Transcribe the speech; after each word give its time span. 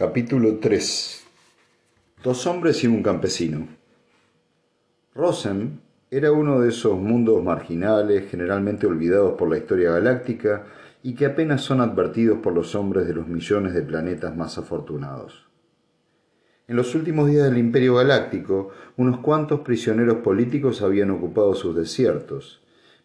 Capítulo 0.00 0.56
3 0.56 1.26
Dos 2.24 2.46
hombres 2.46 2.82
y 2.82 2.86
un 2.86 3.02
campesino. 3.02 3.68
Rosen 5.14 5.82
era 6.10 6.32
uno 6.32 6.58
de 6.58 6.70
esos 6.70 6.98
mundos 6.98 7.44
marginales, 7.44 8.30
generalmente 8.30 8.86
olvidados 8.86 9.34
por 9.34 9.50
la 9.50 9.58
historia 9.58 9.90
galáctica 9.90 10.64
y 11.02 11.14
que 11.14 11.26
apenas 11.26 11.60
son 11.60 11.82
advertidos 11.82 12.38
por 12.38 12.54
los 12.54 12.74
hombres 12.74 13.06
de 13.06 13.12
los 13.12 13.28
millones 13.28 13.74
de 13.74 13.82
planetas 13.82 14.34
más 14.34 14.56
afortunados. 14.56 15.46
En 16.66 16.76
los 16.76 16.94
últimos 16.94 17.28
días 17.28 17.44
del 17.44 17.58
Imperio 17.58 17.96
Galáctico, 17.96 18.70
unos 18.96 19.18
cuantos 19.18 19.60
prisioneros 19.60 20.22
políticos 20.22 20.80
habían 20.80 21.10
ocupado 21.10 21.54
sus 21.54 21.76
desiertos, 21.76 22.59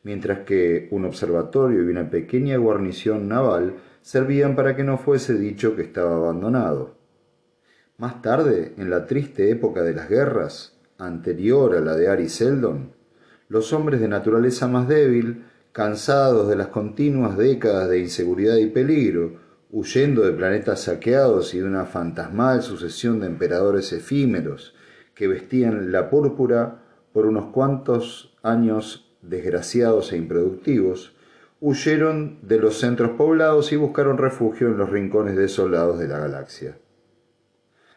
mientras 0.06 0.42
que 0.42 0.88
un 0.92 1.04
observatorio 1.04 1.84
y 1.84 1.88
una 1.88 2.12
pequeña 2.12 2.58
guarnición 2.58 3.28
naval 3.28 3.74
servían 4.04 4.56
para 4.56 4.76
que 4.76 4.84
no 4.84 5.00
fuese 5.00 5.34
dicho 5.34 5.76
que 5.76 5.82
estaba 5.82 6.16
abandonado. 6.16 6.96
Más 7.98 8.22
tarde, 8.22 8.74
en 8.78 8.92
la 8.92 9.08
triste 9.08 9.50
época 9.50 9.82
de 9.82 9.96
las 9.96 10.08
guerras, 10.08 10.78
anterior 11.00 11.76
a 11.76 11.82
la 11.82 11.96
de 11.96 12.08
Ari 12.08 12.30
Seldon, 12.30 12.94
los 13.50 13.74
hombres 13.74 14.00
de 14.00 14.08
naturaleza 14.08 14.68
más 14.68 14.88
débil, 14.88 15.46
cansados 15.72 16.48
de 16.48 16.56
las 16.56 16.68
continuas 16.68 17.36
décadas 17.36 17.90
de 17.90 18.00
inseguridad 18.00 18.58
y 18.58 18.68
peligro, 18.68 19.40
huyendo 19.72 20.22
de 20.22 20.34
planetas 20.34 20.82
saqueados 20.84 21.56
y 21.56 21.60
de 21.60 21.66
una 21.66 21.86
fantasmal 21.86 22.62
sucesión 22.62 23.20
de 23.20 23.26
emperadores 23.26 23.92
efímeros 23.92 24.76
que 25.16 25.28
vestían 25.28 25.92
la 25.92 26.12
púrpura 26.12 26.84
por 27.12 27.26
unos 27.26 27.48
cuantos 27.48 28.36
años 28.44 29.05
desgraciados 29.30 30.12
e 30.14 30.18
improductivos, 30.18 31.16
huyeron 31.60 32.40
de 32.42 32.60
los 32.60 32.80
centros 32.80 33.12
poblados 33.12 33.72
y 33.72 33.76
buscaron 33.76 34.18
refugio 34.18 34.68
en 34.68 34.78
los 34.78 34.90
rincones 34.90 35.36
desolados 35.36 36.00
de 36.00 36.08
la 36.08 36.20
galaxia. 36.20 36.78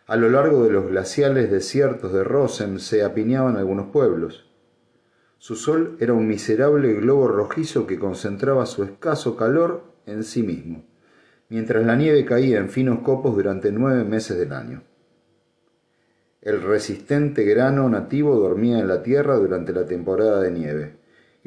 A 0.06 0.16
lo 0.16 0.30
largo 0.30 0.64
de 0.64 0.70
los 0.70 0.86
glaciales 0.86 1.50
desiertos 1.50 2.12
de 2.12 2.24
Rosen 2.24 2.78
se 2.78 3.04
apiñaban 3.04 3.56
algunos 3.56 3.90
pueblos. 3.90 4.50
Su 5.36 5.54
sol 5.54 5.96
era 6.00 6.14
un 6.14 6.26
miserable 6.26 6.94
globo 6.94 7.28
rojizo 7.28 7.86
que 7.86 7.98
concentraba 7.98 8.64
su 8.64 8.84
escaso 8.84 9.36
calor 9.36 9.84
en 10.06 10.24
sí 10.24 10.42
mismo, 10.42 10.86
mientras 11.50 11.84
la 11.84 11.94
nieve 11.94 12.24
caía 12.24 12.58
en 12.58 12.70
finos 12.70 13.00
copos 13.00 13.36
durante 13.36 13.70
nueve 13.70 14.04
meses 14.04 14.38
del 14.38 14.52
año. 14.52 14.82
El 16.40 16.62
resistente 16.62 17.44
grano 17.44 17.88
nativo 17.88 18.36
dormía 18.36 18.78
en 18.78 18.88
la 18.88 19.02
tierra 19.02 19.36
durante 19.36 19.72
la 19.72 19.84
temporada 19.84 20.40
de 20.40 20.52
nieve, 20.52 20.97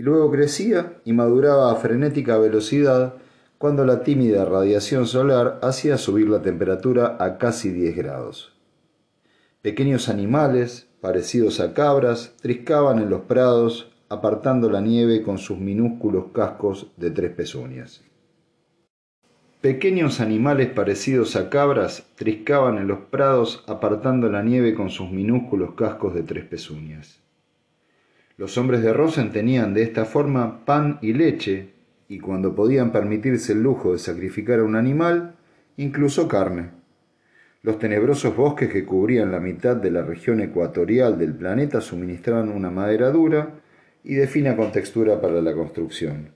y 0.02 0.04
luego 0.04 0.32
crecía 0.32 0.98
y 1.06 1.14
maduraba 1.14 1.72
a 1.72 1.76
frenética 1.76 2.40
velocidad 2.40 3.14
cuando 3.60 3.86
la 3.86 4.02
tímida 4.02 4.46
radiación 4.46 5.06
solar 5.06 5.60
hacía 5.62 6.00
subir 6.00 6.28
la 6.28 6.42
temperatura 6.42 7.18
a 7.20 7.38
casi 7.38 7.70
10 7.70 7.98
grados. 7.98 8.52
Pequeños 9.62 10.10
animales, 10.10 10.88
parecidos 11.02 11.60
a 11.60 11.76
cabras, 11.76 12.34
triscaban 12.42 12.98
en 12.98 13.12
los 13.12 13.22
prados, 13.22 13.92
apartando 14.10 14.72
la 14.72 14.82
nieve 14.82 15.22
con 15.22 15.38
sus 15.38 15.60
minúsculos 15.60 16.32
cascos 16.34 16.88
de 16.98 17.12
tres 17.12 17.34
pezuñas. 17.34 18.04
Pequeños 19.62 20.20
animales 20.20 20.70
parecidos 20.70 21.36
a 21.36 21.52
cabras 21.52 22.08
triscaban 22.16 22.80
en 22.80 22.88
los 22.88 23.02
prados, 23.12 23.64
apartando 23.68 24.32
la 24.32 24.42
nieve 24.42 24.74
con 24.74 24.90
sus 24.90 25.12
minúsculos 25.12 25.76
cascos 25.76 26.16
de 26.16 26.24
tres 26.24 26.46
pezuñas. 26.46 27.21
Los 28.42 28.58
hombres 28.58 28.82
de 28.82 28.92
Rosen 28.92 29.32
tenían 29.32 29.76
de 29.76 29.84
esta 29.84 30.04
forma 30.04 30.66
pan 30.66 30.98
y 31.04 31.14
leche, 31.14 31.74
y 32.08 32.18
cuando 32.18 32.56
podían 32.56 32.92
permitirse 32.92 33.54
el 33.54 33.62
lujo 33.62 33.94
de 33.94 34.00
sacrificar 34.00 34.58
a 34.58 34.64
un 34.64 34.76
animal, 34.76 35.36
incluso 35.78 36.28
carne. 36.28 36.72
Los 37.62 37.78
tenebrosos 37.78 38.36
bosques 38.36 38.74
que 38.74 38.84
cubrían 38.84 39.32
la 39.32 39.40
mitad 39.40 39.76
de 39.76 39.92
la 39.92 40.02
región 40.02 40.40
ecuatorial 40.42 41.20
del 41.20 41.36
planeta 41.36 41.82
suministraban 41.82 42.50
una 42.50 42.72
madera 42.72 43.12
dura 43.12 43.60
y 44.04 44.16
de 44.16 44.26
fina 44.26 44.56
contextura 44.56 45.22
para 45.22 45.40
la 45.40 45.54
construcción. 45.54 46.32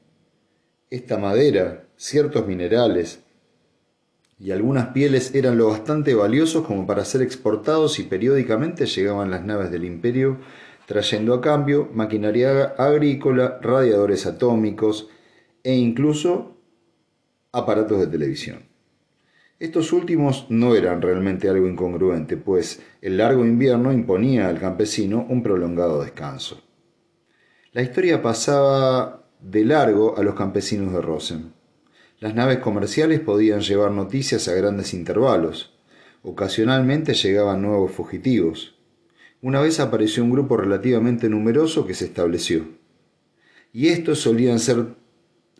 Esta 0.91 1.17
madera, 1.17 1.85
ciertos 1.95 2.45
minerales 2.45 3.23
y 4.39 4.51
algunas 4.51 4.89
pieles 4.89 5.33
eran 5.33 5.57
lo 5.57 5.69
bastante 5.69 6.13
valiosos 6.13 6.67
como 6.67 6.85
para 6.85 7.03
ser 7.03 7.23
exportados 7.23 7.97
y 7.97 8.03
periódicamente 8.03 8.85
llegaban 8.85 9.31
las 9.31 9.43
naves 9.43 9.71
del 9.71 9.85
imperio 9.85 10.37
trayendo 10.85 11.33
a 11.33 11.41
cambio 11.41 11.89
maquinaria 11.93 12.75
agrícola, 12.77 13.59
radiadores 13.61 14.25
atómicos 14.25 15.09
e 15.63 15.73
incluso 15.73 16.57
aparatos 17.51 17.99
de 17.99 18.07
televisión. 18.07 18.65
Estos 19.57 19.93
últimos 19.93 20.47
no 20.49 20.75
eran 20.75 21.01
realmente 21.01 21.49
algo 21.49 21.67
incongruente, 21.67 22.35
pues 22.37 22.83
el 23.01 23.17
largo 23.17 23.45
invierno 23.45 23.91
imponía 23.93 24.49
al 24.49 24.59
campesino 24.59 25.25
un 25.29 25.41
prolongado 25.41 26.03
descanso. 26.03 26.61
La 27.71 27.81
historia 27.81 28.21
pasaba 28.21 29.23
de 29.39 29.65
largo 29.65 30.17
a 30.17 30.23
los 30.23 30.35
campesinos 30.35 30.93
de 30.93 31.01
Rosen. 31.01 31.53
Las 32.19 32.35
naves 32.35 32.59
comerciales 32.59 33.21
podían 33.21 33.61
llevar 33.61 33.91
noticias 33.91 34.47
a 34.47 34.53
grandes 34.53 34.93
intervalos. 34.93 35.73
Ocasionalmente 36.21 37.13
llegaban 37.13 37.61
nuevos 37.61 37.91
fugitivos 37.91 38.74
una 39.41 39.61
vez 39.61 39.79
apareció 39.79 40.23
un 40.23 40.31
grupo 40.31 40.57
relativamente 40.57 41.29
numeroso 41.29 41.85
que 41.85 41.93
se 41.93 42.05
estableció. 42.05 42.67
Y 43.73 43.89
estos 43.89 44.19
solían 44.19 44.59
ser 44.59 44.85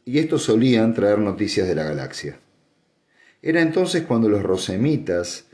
y 0.06 0.20
estos 0.20 0.44
solían 0.44 0.94
traer 0.94 1.20
noticias 1.20 1.68
de 1.68 1.76
la 1.76 1.84
galaxia. 1.84 2.40
Era 3.42 3.62
entonces 3.62 4.04
cuando 4.04 4.30
los 4.30 4.44
rosemitas 4.44 5.46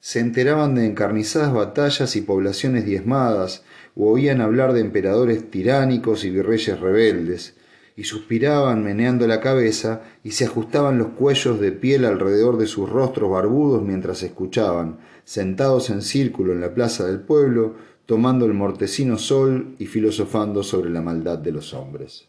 se 0.00 0.20
enteraban 0.20 0.74
de 0.74 0.86
encarnizadas 0.86 1.52
batallas 1.52 2.16
y 2.16 2.22
poblaciones 2.22 2.86
diezmadas, 2.86 3.64
o 3.94 4.10
oían 4.12 4.40
hablar 4.40 4.72
de 4.72 4.80
emperadores 4.80 5.50
tiránicos 5.50 6.24
y 6.24 6.30
virreyes 6.30 6.78
rebeldes, 6.80 7.56
y 7.98 8.04
suspiraban 8.04 8.84
meneando 8.84 9.26
la 9.26 9.40
cabeza 9.40 10.02
y 10.22 10.30
se 10.30 10.44
ajustaban 10.44 10.98
los 10.98 11.08
cuellos 11.08 11.58
de 11.58 11.72
piel 11.72 12.04
alrededor 12.04 12.56
de 12.56 12.68
sus 12.68 12.88
rostros 12.88 13.28
barbudos 13.28 13.82
mientras 13.82 14.22
escuchaban, 14.22 15.00
sentados 15.24 15.90
en 15.90 16.02
círculo 16.02 16.52
en 16.52 16.60
la 16.60 16.72
plaza 16.72 17.04
del 17.08 17.18
pueblo, 17.18 17.74
tomando 18.06 18.46
el 18.46 18.54
mortecino 18.54 19.18
sol 19.18 19.74
y 19.80 19.86
filosofando 19.86 20.62
sobre 20.62 20.90
la 20.90 21.02
maldad 21.02 21.38
de 21.38 21.50
los 21.50 21.74
hombres. 21.74 22.28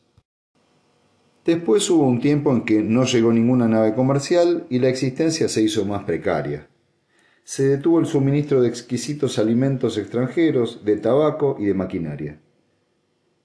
Después 1.46 1.88
hubo 1.92 2.08
un 2.08 2.20
tiempo 2.20 2.52
en 2.52 2.66
que 2.66 2.82
no 2.82 3.06
llegó 3.06 3.32
ninguna 3.32 3.68
nave 3.68 3.94
comercial 3.94 4.66
y 4.72 4.80
la 4.80 4.90
existencia 4.90 5.48
se 5.48 5.62
hizo 5.62 5.86
más 5.86 6.04
precaria. 6.04 6.68
Se 7.44 7.68
detuvo 7.68 8.00
el 8.00 8.08
suministro 8.08 8.64
de 8.64 8.70
exquisitos 8.70 9.38
alimentos 9.38 10.00
extranjeros, 10.00 10.84
de 10.84 10.98
tabaco 10.98 11.58
y 11.60 11.66
de 11.66 11.76
maquinaria. 11.76 12.40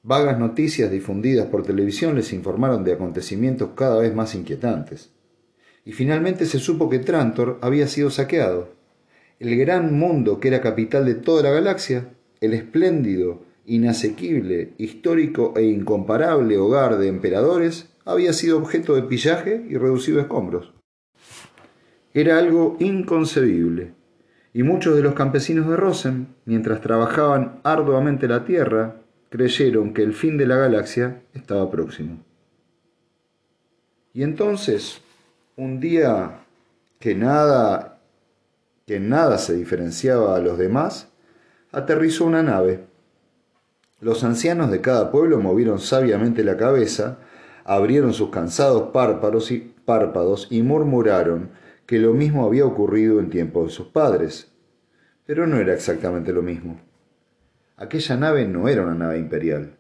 Vagas 0.07 0.39
noticias 0.39 0.91
difundidas 0.91 1.47
por 1.47 1.63
televisión 1.63 2.15
les 2.15 2.35
informaron 2.35 2.85
de 2.85 2.93
acontecimientos 2.93 3.71
cada 3.75 3.99
vez 4.01 4.15
más 4.15 4.35
inquietantes. 4.35 5.11
Y 5.87 5.93
finalmente 5.93 6.45
se 6.45 6.59
supo 6.59 6.91
que 6.91 6.99
Trantor 6.99 7.59
había 7.63 7.87
sido 7.87 8.11
saqueado. 8.11 8.69
El 9.41 9.57
gran 9.57 9.99
mundo 9.99 10.41
que 10.41 10.49
era 10.49 10.61
capital 10.61 11.07
de 11.07 11.15
toda 11.15 11.43
la 11.43 11.53
galaxia, 11.53 12.11
el 12.43 12.53
espléndido, 12.53 13.45
inasequible, 13.65 14.75
histórico 14.77 15.55
e 15.57 15.63
incomparable 15.63 16.59
hogar 16.59 16.99
de 16.99 17.09
emperadores, 17.09 17.89
había 18.05 18.35
sido 18.35 18.59
objeto 18.59 18.97
de 18.97 19.05
pillaje 19.05 19.65
y 19.71 19.79
reducido 19.79 20.19
a 20.19 20.25
escombros. 20.25 20.75
Era 22.13 22.39
algo 22.39 22.77
inconcebible, 22.79 23.95
y 24.53 24.65
muchos 24.65 24.97
de 24.97 25.03
los 25.03 25.15
campesinos 25.15 25.67
de 25.67 25.77
Rosen, 25.77 26.29
mientras 26.45 26.83
trabajaban 26.83 27.61
arduamente 27.65 28.29
la 28.29 28.45
tierra, 28.45 29.01
creyeron 29.35 29.95
que 29.95 30.05
el 30.05 30.15
fin 30.15 30.39
de 30.39 30.47
la 30.47 30.55
galaxia 30.55 31.21
estaba 31.33 31.69
próximo. 31.69 32.23
Y 34.13 34.23
entonces, 34.23 35.01
un 35.57 35.81
día 35.81 36.45
que 37.01 37.17
nada, 37.17 37.99
que 38.87 39.01
nada 39.01 39.39
se 39.39 39.57
diferenciaba 39.57 40.37
a 40.37 40.39
los 40.39 40.57
demás, 40.57 41.09
aterrizó 41.73 42.27
una 42.27 42.45
nave. 42.45 42.85
Los 43.99 44.23
ancianos 44.23 44.71
de 44.71 44.81
cada 44.81 45.11
pueblo 45.11 45.41
movieron 45.41 45.81
sabiamente 45.81 46.45
la 46.45 46.57
cabeza, 46.57 47.19
abrieron 47.65 48.15
sus 48.15 48.31
cansados 48.31 48.91
párpados 48.93 49.51
y, 49.51 49.75
párpados 49.85 50.47
y 50.49 50.63
murmuraron 50.63 51.51
que 51.87 51.99
lo 51.99 52.15
mismo 52.15 52.47
había 52.47 52.67
ocurrido 52.67 53.19
en 53.19 53.31
tiempo 53.31 53.65
de 53.65 53.71
sus 53.71 53.89
padres. 53.89 54.53
Pero 55.27 55.49
no 55.49 55.57
era 55.57 55.75
exactamente 55.75 56.33
lo 56.33 56.43
mismo. 56.43 56.79
Aquella 57.77 58.17
nave 58.17 58.47
no 58.47 58.69
era 58.69 58.83
una 58.83 58.95
nave 58.95 59.19
imperial. 59.19 59.77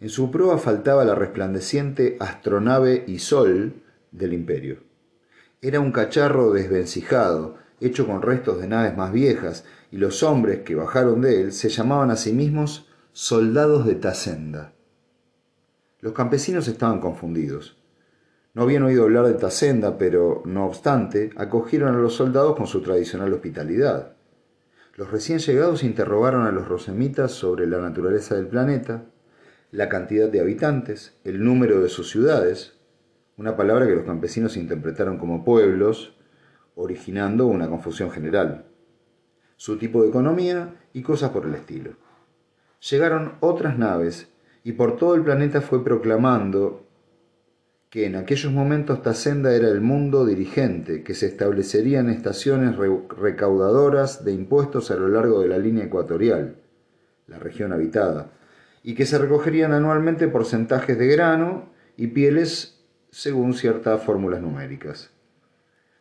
En 0.00 0.08
su 0.08 0.30
proa 0.30 0.58
faltaba 0.58 1.04
la 1.04 1.14
resplandeciente 1.14 2.16
astronave 2.20 3.04
y 3.06 3.20
sol 3.20 3.82
del 4.10 4.32
imperio. 4.32 4.80
Era 5.62 5.80
un 5.80 5.92
cacharro 5.92 6.52
desvencijado, 6.52 7.56
hecho 7.80 8.06
con 8.06 8.20
restos 8.20 8.60
de 8.60 8.68
naves 8.68 8.96
más 8.96 9.12
viejas, 9.12 9.64
y 9.90 9.96
los 9.96 10.22
hombres 10.22 10.60
que 10.60 10.74
bajaron 10.74 11.20
de 11.20 11.40
él 11.40 11.52
se 11.52 11.68
llamaban 11.68 12.10
a 12.10 12.16
sí 12.16 12.32
mismos 12.32 12.90
soldados 13.12 13.86
de 13.86 13.94
Tacenda. 13.94 14.72
Los 16.00 16.12
campesinos 16.14 16.66
estaban 16.66 17.00
confundidos. 17.00 17.78
No 18.54 18.62
habían 18.62 18.82
oído 18.82 19.04
hablar 19.04 19.26
de 19.26 19.34
Tasenda, 19.34 19.96
pero, 19.96 20.42
no 20.44 20.66
obstante, 20.66 21.30
acogieron 21.36 21.94
a 21.94 21.98
los 21.98 22.14
soldados 22.14 22.56
con 22.56 22.66
su 22.66 22.82
tradicional 22.82 23.32
hospitalidad. 23.32 24.16
Los 24.94 25.10
recién 25.10 25.38
llegados 25.38 25.84
interrogaron 25.84 26.46
a 26.46 26.52
los 26.52 26.68
rosemitas 26.68 27.32
sobre 27.32 27.66
la 27.66 27.78
naturaleza 27.78 28.34
del 28.34 28.46
planeta, 28.46 29.06
la 29.70 29.88
cantidad 29.88 30.28
de 30.28 30.40
habitantes, 30.40 31.18
el 31.24 31.42
número 31.42 31.80
de 31.80 31.88
sus 31.88 32.10
ciudades, 32.10 32.78
una 33.38 33.56
palabra 33.56 33.86
que 33.86 33.94
los 33.94 34.04
campesinos 34.04 34.58
interpretaron 34.58 35.16
como 35.16 35.44
pueblos, 35.44 36.14
originando 36.74 37.46
una 37.46 37.68
confusión 37.68 38.10
general, 38.10 38.66
su 39.56 39.78
tipo 39.78 40.02
de 40.02 40.10
economía 40.10 40.74
y 40.92 41.02
cosas 41.02 41.30
por 41.30 41.46
el 41.46 41.54
estilo. 41.54 41.92
Llegaron 42.90 43.36
otras 43.40 43.78
naves 43.78 44.30
y 44.62 44.72
por 44.72 44.96
todo 44.96 45.14
el 45.14 45.22
planeta 45.22 45.62
fue 45.62 45.82
proclamando 45.82 46.86
que 47.92 48.06
en 48.06 48.16
aquellos 48.16 48.50
momentos 48.50 48.96
esta 48.96 49.12
senda 49.12 49.54
era 49.54 49.68
el 49.68 49.82
mundo 49.82 50.24
dirigente, 50.24 51.02
que 51.02 51.12
se 51.12 51.26
establecerían 51.26 52.08
estaciones 52.08 52.74
recaudadoras 52.78 54.24
de 54.24 54.32
impuestos 54.32 54.90
a 54.90 54.96
lo 54.96 55.08
largo 55.08 55.42
de 55.42 55.48
la 55.48 55.58
línea 55.58 55.84
ecuatorial, 55.84 56.56
la 57.26 57.38
región 57.38 57.70
habitada, 57.70 58.30
y 58.82 58.94
que 58.94 59.04
se 59.04 59.18
recogerían 59.18 59.72
anualmente 59.72 60.26
porcentajes 60.26 60.98
de 60.98 61.06
grano 61.06 61.68
y 61.98 62.06
pieles 62.06 62.82
según 63.10 63.52
ciertas 63.52 64.02
fórmulas 64.02 64.40
numéricas. 64.40 65.10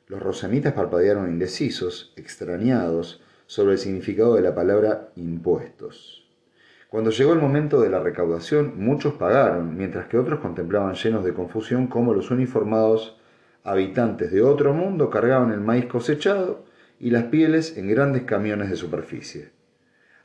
Los 0.07 0.21
rosemitas 0.21 0.71
parpadearon 0.71 1.29
indecisos, 1.29 2.13
extrañados, 2.15 3.21
sobre 3.47 3.73
el 3.73 3.79
significado 3.79 4.35
de 4.35 4.43
la 4.43 4.55
palabra 4.55 5.11
impuestos. 5.17 6.30
Cuando 6.91 7.09
llegó 7.09 7.31
el 7.31 7.39
momento 7.39 7.79
de 7.79 7.89
la 7.89 8.01
recaudación, 8.01 8.73
muchos 8.75 9.13
pagaron, 9.13 9.77
mientras 9.77 10.07
que 10.07 10.17
otros 10.17 10.41
contemplaban 10.41 10.93
llenos 10.95 11.23
de 11.23 11.33
confusión 11.33 11.87
cómo 11.87 12.13
los 12.13 12.31
uniformados 12.31 13.17
habitantes 13.63 14.29
de 14.29 14.41
otro 14.41 14.73
mundo 14.73 15.09
cargaban 15.09 15.53
el 15.53 15.61
maíz 15.61 15.85
cosechado 15.85 16.65
y 16.99 17.11
las 17.11 17.23
pieles 17.23 17.77
en 17.77 17.87
grandes 17.87 18.23
camiones 18.23 18.69
de 18.69 18.75
superficie. 18.75 19.51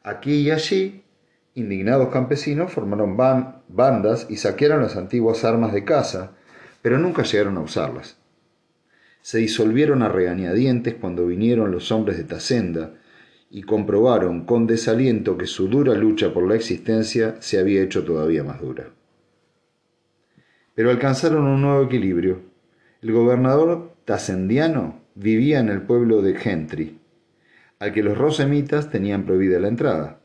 Aquí 0.03 0.41
y 0.41 0.51
allí, 0.51 1.05
indignados 1.55 2.09
campesinos 2.09 2.73
formaron 2.73 3.17
bandas 3.69 4.27
y 4.29 4.39
saquearon 4.39 4.83
las 4.83 4.97
antiguas 4.97 5.45
armas 5.45 5.73
de 5.73 5.85
caza, 5.85 6.33
pero 6.83 6.99
nunca 6.99 7.23
llegaron 7.23 7.59
a 7.59 7.61
usarlas. 7.61 8.17
Se 9.23 9.39
disolvieron 9.39 10.03
a 10.03 10.09
regañadientes 10.09 10.95
cuando 10.95 11.29
vinieron 11.29 11.71
los 11.71 11.93
hombres 11.93 12.17
de 12.17 12.25
Tasenda, 12.25 12.95
y 13.51 13.63
comprobaron 13.63 14.45
con 14.45 14.67
desaliento 14.67 15.39
que 15.39 15.47
su 15.47 15.69
dura 15.69 15.95
lucha 15.95 16.33
por 16.33 16.47
la 16.49 16.57
existencia 16.57 17.37
se 17.41 17.59
había 17.59 17.83
hecho 17.83 18.05
todavía 18.05 18.43
más 18.43 18.61
dura. 18.61 18.91
Pero 20.75 20.91
alcanzaron 20.91 21.45
un 21.45 21.63
nuevo 21.63 21.85
equilibrio. 21.85 22.41
El 23.01 23.13
gobernador 23.13 23.95
tasendiano 24.05 25.01
vivía 25.15 25.61
en 25.61 25.69
el 25.69 25.83
pueblo 25.83 26.23
de 26.23 26.35
Gentry, 26.35 26.99
al 27.79 27.93
que 27.93 28.03
los 28.03 28.19
rosemitas 28.19 28.91
tenían 28.91 29.25
prohibida 29.25 29.59
la 29.59 29.69
entrada. 29.69 30.21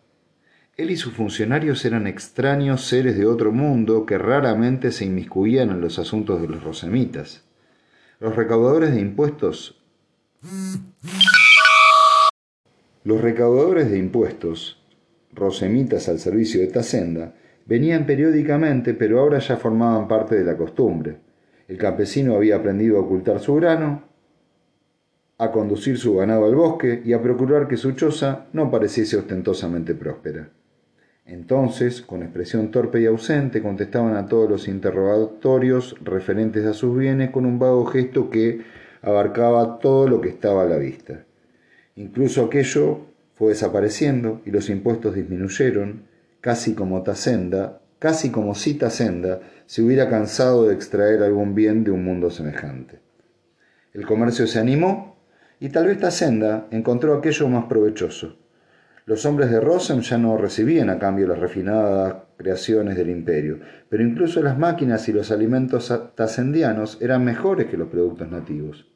Él 0.77 0.89
y 0.89 0.97
sus 0.97 1.13
funcionarios 1.13 1.85
eran 1.85 2.07
extraños 2.07 2.85
seres 2.85 3.17
de 3.17 3.25
otro 3.25 3.51
mundo 3.51 4.05
que 4.05 4.17
raramente 4.17 4.91
se 4.91 5.05
inmiscuían 5.05 5.69
en 5.69 5.81
los 5.81 5.99
asuntos 5.99 6.41
de 6.41 6.47
los 6.47 6.63
rosemitas. 6.63 7.43
Los 8.19 8.35
recaudadores 8.35 8.93
de 8.93 9.01
impuestos 9.01 9.81
los 13.03 13.21
recaudadores 13.21 13.89
de 13.89 13.97
impuestos, 13.97 14.83
rosemitas 15.33 16.07
al 16.09 16.19
servicio 16.19 16.59
de 16.59 16.67
esta 16.67 16.83
senda, 16.83 17.33
venían 17.65 18.05
periódicamente, 18.05 18.93
pero 18.93 19.19
ahora 19.19 19.39
ya 19.39 19.57
formaban 19.57 20.07
parte 20.07 20.35
de 20.35 20.43
la 20.43 20.57
costumbre. 20.57 21.17
El 21.67 21.77
campesino 21.77 22.35
había 22.35 22.57
aprendido 22.57 22.97
a 22.97 23.01
ocultar 23.01 23.39
su 23.39 23.55
grano, 23.55 24.03
a 25.37 25.51
conducir 25.51 25.97
su 25.97 26.15
ganado 26.15 26.45
al 26.45 26.53
bosque 26.53 27.01
y 27.03 27.13
a 27.13 27.21
procurar 27.21 27.67
que 27.67 27.77
su 27.77 27.93
choza 27.93 28.45
no 28.53 28.69
pareciese 28.69 29.17
ostentosamente 29.17 29.95
próspera. 29.95 30.49
Entonces, 31.25 32.01
con 32.01 32.23
expresión 32.23 32.71
torpe 32.71 33.01
y 33.01 33.05
ausente, 33.05 33.61
contestaban 33.61 34.15
a 34.15 34.27
todos 34.27 34.49
los 34.49 34.67
interrogatorios 34.67 35.95
referentes 36.03 36.65
a 36.65 36.73
sus 36.73 36.95
bienes 36.95 37.31
con 37.31 37.45
un 37.45 37.57
vago 37.57 37.85
gesto 37.85 38.29
que 38.29 38.61
abarcaba 39.01 39.79
todo 39.79 40.07
lo 40.07 40.21
que 40.21 40.29
estaba 40.29 40.63
a 40.63 40.67
la 40.67 40.77
vista. 40.77 41.25
Incluso 41.95 42.45
aquello 42.45 43.01
fue 43.33 43.49
desapareciendo 43.49 44.41
y 44.45 44.51
los 44.51 44.69
impuestos 44.69 45.15
disminuyeron, 45.15 46.03
casi 46.39 46.73
como 46.73 47.03
Tasenda, 47.03 47.81
casi 47.99 48.29
como 48.29 48.55
si 48.55 48.75
Tasenda 48.75 49.41
se 49.65 49.81
hubiera 49.81 50.09
cansado 50.09 50.67
de 50.67 50.73
extraer 50.73 51.21
algún 51.21 51.53
bien 51.53 51.83
de 51.83 51.91
un 51.91 52.03
mundo 52.03 52.29
semejante. 52.29 52.99
El 53.93 54.05
comercio 54.05 54.47
se 54.47 54.59
animó 54.59 55.17
y 55.59 55.69
tal 55.69 55.87
vez 55.87 55.99
Tasenda 55.99 56.67
encontró 56.71 57.13
aquello 57.13 57.47
más 57.49 57.65
provechoso. 57.65 58.37
Los 59.05 59.25
hombres 59.25 59.51
de 59.51 59.59
Rosem 59.59 60.01
ya 60.01 60.17
no 60.17 60.37
recibían 60.37 60.89
a 60.89 60.97
cambio 60.97 61.27
las 61.27 61.39
refinadas 61.39 62.15
creaciones 62.37 62.95
del 62.95 63.09
imperio, 63.09 63.59
pero 63.89 64.03
incluso 64.03 64.41
las 64.41 64.57
máquinas 64.57 65.09
y 65.09 65.13
los 65.13 65.31
alimentos 65.31 65.93
tasendianos 66.15 66.97
eran 67.01 67.25
mejores 67.25 67.67
que 67.67 67.77
los 67.77 67.89
productos 67.89 68.31
nativos 68.31 68.90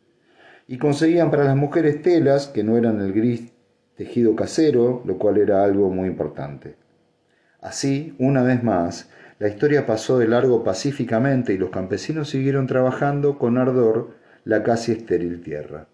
y 0.68 0.78
conseguían 0.78 1.32
para 1.32 1.44
las 1.44 1.56
mujeres 1.56 2.02
telas 2.02 2.48
que 2.48 2.64
no 2.64 2.78
eran 2.78 3.02
el 3.02 3.14
gris 3.14 3.52
tejido 3.96 4.36
casero, 4.36 5.02
lo 5.06 5.18
cual 5.18 5.38
era 5.38 5.64
algo 5.64 5.90
muy 5.90 6.08
importante. 6.08 6.76
Así, 7.62 8.16
una 8.20 8.44
vez 8.44 8.64
más, 8.64 9.10
la 9.40 9.48
historia 9.48 9.86
pasó 9.86 10.18
de 10.18 10.28
largo 10.28 10.64
pacíficamente 10.64 11.54
y 11.54 11.58
los 11.58 11.70
campesinos 11.70 12.30
siguieron 12.30 12.68
trabajando 12.68 13.38
con 13.38 13.58
ardor 13.58 14.16
la 14.44 14.64
casi 14.64 14.92
estéril 14.92 15.42
tierra. 15.42 15.88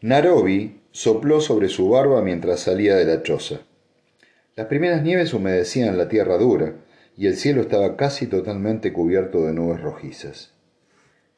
Narobi 0.00 0.82
sopló 0.90 1.40
sobre 1.40 1.68
su 1.68 1.88
barba 1.88 2.22
mientras 2.22 2.60
salía 2.60 2.96
de 2.96 3.04
la 3.04 3.22
choza. 3.22 3.60
Las 4.56 4.66
primeras 4.66 5.02
nieves 5.02 5.32
humedecían 5.32 5.96
la 5.96 6.08
tierra 6.08 6.38
dura 6.38 6.74
y 7.16 7.26
el 7.26 7.36
cielo 7.36 7.60
estaba 7.60 7.96
casi 7.96 8.26
totalmente 8.26 8.92
cubierto 8.92 9.46
de 9.46 9.52
nubes 9.52 9.80
rojizas. 9.80 10.54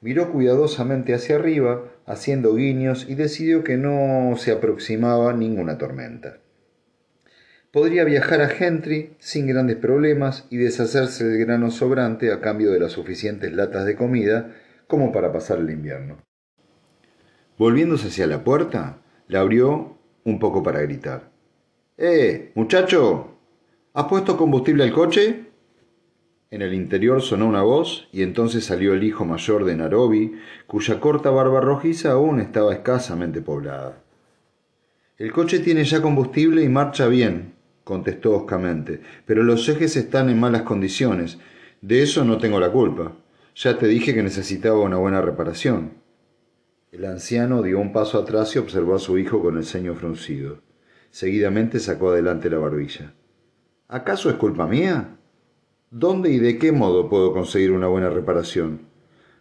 Miró 0.05 0.31
cuidadosamente 0.31 1.15
hacia 1.15 1.37
arriba, 1.37 1.83
haciendo 2.05 2.55
guiños, 2.55 3.07
y 3.09 3.15
decidió 3.15 3.65
que 3.65 3.79
no 3.79 4.37
se 4.37 4.53
aproximaba 4.53 5.33
ninguna 5.33 5.79
tormenta. 5.79 6.41
Podría 7.71 8.05
viajar 8.05 8.43
a 8.43 8.49
Gentry 8.49 9.17
sin 9.19 9.47
grandes 9.47 9.77
problemas 9.77 10.47
y 10.51 10.59
deshacerse 10.59 11.25
del 11.25 11.39
grano 11.39 11.71
sobrante 11.71 12.35
a 12.35 12.43
cambio 12.43 12.71
de 12.71 12.81
las 12.81 12.93
suficientes 12.93 13.51
latas 13.55 13.87
de 13.87 13.97
comida 13.97 14.55
como 14.89 15.11
para 15.11 15.33
pasar 15.33 15.61
el 15.61 15.71
invierno. 15.71 16.19
Volviéndose 17.57 18.09
hacia 18.09 18.27
la 18.27 18.45
puerta, 18.45 18.99
la 19.27 19.41
abrió 19.41 19.97
un 20.25 20.39
poco 20.39 20.63
para 20.63 20.83
gritar. 20.83 21.31
¡Eh, 21.97 22.53
muchacho! 22.55 23.39
¿Has 23.95 24.05
puesto 24.05 24.37
combustible 24.37 24.85
al 24.85 24.93
coche? 24.93 25.47
En 26.55 26.63
el 26.63 26.73
interior 26.73 27.21
sonó 27.21 27.49
una 27.49 27.63
voz 27.63 28.07
y 28.13 28.23
entonces 28.23 28.65
salió 28.65 28.95
el 28.95 29.03
hijo 29.03 29.25
mayor 29.25 29.65
de 29.65 29.75
Narobi, 29.75 30.37
cuya 30.69 31.01
corta 31.01 31.29
barba 31.31 31.61
rojiza 31.61 32.13
aún 32.13 32.39
estaba 32.39 32.73
escasamente 32.73 33.43
poblada. 33.43 34.05
El 35.19 35.33
coche 35.33 35.59
tiene 35.59 35.83
ya 35.83 36.01
combustible 36.01 36.63
y 36.63 36.69
marcha 36.69 37.09
bien, 37.09 37.55
contestó 37.83 38.37
hoscamente, 38.37 39.01
pero 39.27 39.43
los 39.43 39.69
ejes 39.69 39.97
están 39.97 40.31
en 40.31 40.39
malas 40.39 40.63
condiciones. 40.63 41.39
De 41.81 42.05
eso 42.05 42.25
no 42.25 42.39
tengo 42.39 42.61
la 42.61 42.71
culpa. 42.71 43.17
Ya 43.57 43.77
te 43.77 43.89
dije 43.89 44.15
que 44.15 44.23
necesitaba 44.23 44.79
una 44.79 44.99
buena 44.99 45.21
reparación. 45.21 45.95
El 46.93 47.05
anciano 47.07 47.63
dio 47.63 47.81
un 47.81 47.93
paso 47.93 48.17
atrás 48.17 48.55
y 48.55 48.61
observó 48.61 48.95
a 48.95 49.01
su 49.01 49.19
hijo 49.19 49.43
con 49.43 49.59
el 49.59 49.65
ceño 49.65 49.97
fruncido. 49.97 50.61
Seguidamente 51.11 51.81
sacó 51.81 52.11
adelante 52.11 52.49
la 52.49 52.59
barbilla. 52.59 53.13
¿Acaso 53.89 54.31
es 54.31 54.37
culpa 54.37 54.69
mía? 54.69 55.17
¿Dónde 55.97 56.31
y 56.31 56.41
de 56.41 56.59
qué 56.59 56.73
modo 56.73 57.09
puedo 57.09 57.33
conseguir 57.33 57.71
una 57.71 57.87
buena 57.87 58.11
reparación? 58.11 58.81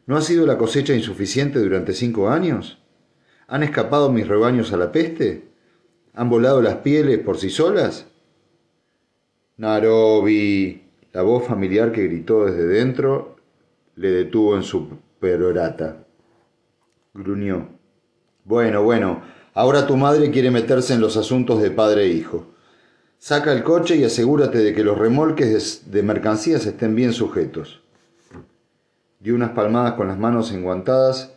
¿No 0.05 0.15
ha 0.15 0.21
sido 0.21 0.45
la 0.45 0.59
cosecha 0.59 0.93
insuficiente 0.93 1.57
durante 1.57 1.93
cinco 1.93 2.29
años? 2.29 2.77
¿Han 3.47 3.63
escapado 3.63 4.11
mis 4.11 4.27
rebaños 4.27 4.71
a 4.71 4.77
la 4.77 4.91
peste? 4.91 5.45
¿Han 6.13 6.29
volado 6.29 6.61
las 6.61 6.75
pieles 6.75 7.17
por 7.17 7.39
sí 7.39 7.49
solas? 7.49 8.05
Narobi. 9.57 10.83
La 11.11 11.23
voz 11.23 11.47
familiar 11.47 11.91
que 11.91 12.03
gritó 12.03 12.45
desde 12.45 12.67
dentro 12.67 13.35
le 13.95 14.11
detuvo 14.11 14.55
en 14.55 14.61
su 14.61 14.89
perorata. 15.19 16.05
Gruñó. 17.15 17.69
Bueno, 18.45 18.83
bueno, 18.83 19.23
ahora 19.55 19.87
tu 19.87 19.97
madre 19.97 20.29
quiere 20.29 20.51
meterse 20.51 20.93
en 20.93 21.01
los 21.01 21.17
asuntos 21.17 21.59
de 21.63 21.71
padre 21.71 22.03
e 22.03 22.09
hijo. 22.09 22.52
Saca 23.25 23.53
el 23.53 23.63
coche 23.63 23.95
y 23.95 24.03
asegúrate 24.03 24.57
de 24.57 24.73
que 24.73 24.83
los 24.83 24.97
remolques 24.97 25.89
de 25.89 26.03
mercancías 26.03 26.65
estén 26.65 26.93
bien 26.93 27.13
sujetos. 27.13 27.81
Dio 29.21 29.33
unas 29.33 29.51
palmadas 29.51 29.93
con 29.93 30.09
las 30.09 30.19
manos 30.19 30.51
enguantadas 30.51 31.33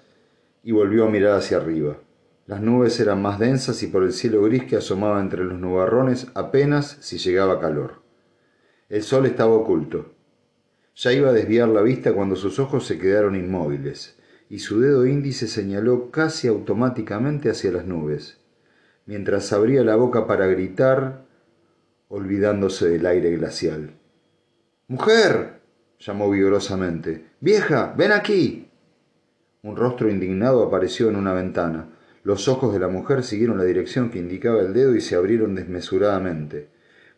y 0.65 0.73
volvió 0.73 1.05
a 1.05 1.11
mirar 1.11 1.35
hacia 1.39 1.59
arriba. 1.59 1.97
Las 2.47 2.61
nubes 2.61 2.99
eran 2.99 3.23
más 3.23 3.39
densas 3.39 3.85
y 3.85 3.87
por 3.87 4.03
el 4.03 4.13
cielo 4.13 4.43
gris 4.43 4.65
que 4.65 4.75
asomaba 4.75 5.21
entre 5.21 5.45
los 5.45 5.61
nubarrones 5.61 6.27
apenas 6.35 6.97
si 7.03 7.19
llegaba 7.19 7.61
calor. 7.61 8.03
El 8.89 9.05
sol 9.05 9.25
estaba 9.25 9.53
oculto. 9.53 10.13
Ya 10.97 11.13
iba 11.13 11.29
a 11.29 11.35
desviar 11.35 11.69
la 11.69 11.83
vista 11.83 12.13
cuando 12.13 12.35
sus 12.35 12.59
ojos 12.59 12.85
se 12.85 12.99
quedaron 12.99 13.37
inmóviles, 13.37 14.17
y 14.51 14.59
su 14.59 14.81
dedo 14.81 15.07
índice 15.07 15.47
señaló 15.47 16.11
casi 16.11 16.49
automáticamente 16.49 17.49
hacia 17.49 17.71
las 17.71 17.87
nubes, 17.87 18.39
mientras 19.07 19.53
abría 19.53 19.85
la 19.85 19.95
boca 19.95 20.27
para 20.27 20.49
gritar, 20.49 21.26
olvidándose 22.09 22.89
del 22.89 23.07
aire 23.07 23.31
glacial. 23.37 23.95
Mujer, 24.89 25.61
llamó 25.99 26.31
vigorosamente. 26.31 27.27
Vieja, 27.41 27.95
ven 27.97 28.13
aquí. 28.13 28.69
Un 29.63 29.77
rostro 29.77 30.09
indignado 30.09 30.63
apareció 30.63 31.09
en 31.09 31.17
una 31.17 31.33
ventana. 31.33 31.89
Los 32.23 32.49
ojos 32.49 32.73
de 32.73 32.79
la 32.79 32.89
mujer 32.89 33.25
siguieron 33.25 33.59
la 33.59 33.65
dirección 33.65 34.11
que 34.11 34.19
indicaba 34.19 34.61
el 34.61 34.73
dedo 34.73 34.95
y 34.95 35.01
se 35.01 35.17
abrieron 35.17 35.55
desmesuradamente. 35.55 36.69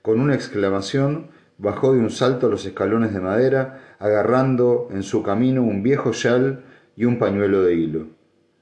Con 0.03 0.21
una 0.21 0.35
exclamación, 0.35 1.29
bajó 1.59 1.93
de 1.93 1.99
un 1.99 2.11
salto 2.11 2.49
los 2.49 2.65
escalones 2.65 3.13
de 3.13 3.21
madera, 3.21 3.97
agarrando 3.99 4.89
en 4.91 5.03
su 5.03 5.23
camino 5.23 5.63
un 5.63 5.83
viejo 5.83 6.13
chal 6.13 6.65
y 6.97 7.05
un 7.05 7.19
pañuelo 7.19 7.63
de 7.63 7.75
hilo. 7.75 8.07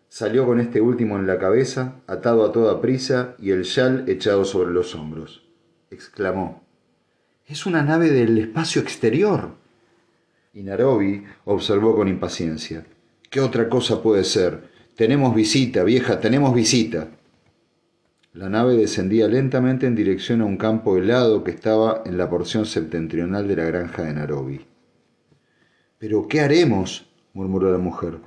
Salió 0.09 0.47
con 0.47 0.61
este 0.61 0.81
último 0.81 1.17
en 1.17 1.27
la 1.27 1.39
cabeza, 1.39 2.01
atado 2.07 2.45
a 2.45 2.53
toda 2.53 2.81
prisa, 2.81 3.35
y 3.39 3.51
el 3.51 3.65
chal 3.65 4.05
echado 4.09 4.45
sobre 4.45 4.73
los 4.73 4.95
hombros. 4.95 5.46
Exclamó. 5.91 6.65
Es 7.47 7.65
una 7.65 7.83
nave 7.83 8.11
del 8.11 8.37
espacio 8.39 8.83
exterior. 8.83 9.55
Y 10.53 10.63
Narobi 10.63 11.25
observó 11.45 11.95
con 11.95 12.09
impaciencia. 12.09 12.85
¿Qué 13.31 13.41
otra 13.41 13.69
cosa 13.69 14.03
puede 14.03 14.25
ser? 14.25 14.71
Tenemos 14.97 15.35
visita, 15.35 15.85
vieja, 15.85 16.19
tenemos 16.19 16.55
visita. 16.55 17.09
La 18.33 18.49
nave 18.49 18.77
descendía 18.77 19.29
lentamente 19.29 19.87
en 19.87 19.95
dirección 19.95 20.41
a 20.41 20.45
un 20.45 20.57
campo 20.57 20.97
helado 20.97 21.45
que 21.45 21.53
estaba 21.53 22.03
en 22.05 22.19
la 22.19 22.29
porción 22.29 22.67
septentrional 22.67 23.47
de 23.47 23.57
la 23.57 23.65
granja 23.65 24.03
de 24.03 24.15
Narobi. 24.15 24.67
¿Pero 25.99 26.27
qué 26.29 26.41
haremos? 26.41 27.09
murmuró 27.33 27.71
la 27.71 27.79
mujer. 27.79 28.19